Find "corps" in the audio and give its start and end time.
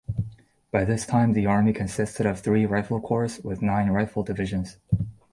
2.99-3.39